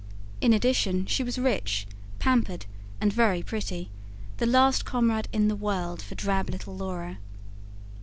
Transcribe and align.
In 0.41 0.51
addition, 0.51 1.05
she 1.05 1.21
was 1.23 1.37
rich, 1.37 1.85
pampered 2.17 2.65
and 2.99 3.13
very 3.13 3.43
pretty 3.43 3.91
the 4.37 4.47
last 4.47 4.83
comrade 4.83 5.27
in 5.31 5.47
the 5.47 5.55
world 5.55 6.01
for 6.01 6.15
drab 6.15 6.49
little 6.49 6.75
Laura. 6.75 7.19